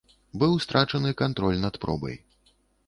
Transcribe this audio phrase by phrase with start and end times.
[0.43, 2.15] Быў страчаны кантроль над пробай.